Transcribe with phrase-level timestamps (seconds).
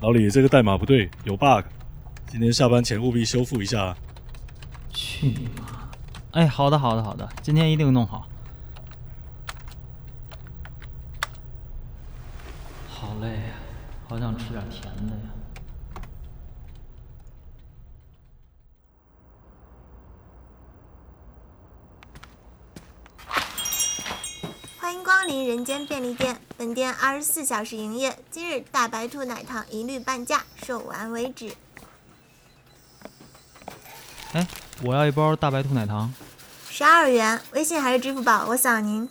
[0.00, 1.62] 老李，这个代码不对，有 bug，
[2.26, 3.94] 今天下班前务必修复一下。
[4.88, 5.90] 去你妈！
[6.30, 8.26] 哎，好的，好的，好的，今天一定弄好。
[12.88, 13.52] 好累呀，
[14.08, 15.39] 好想吃点甜的呀。
[24.90, 28.18] 欢迎光临人间便利店，本店二十四小时营业。
[28.28, 31.54] 今日大白兔奶糖一律半价，售完为止。
[34.32, 34.44] 哎，
[34.82, 36.12] 我要一包大白兔奶糖。
[36.68, 38.46] 十二元，微信还是支付宝？
[38.48, 39.08] 我扫您。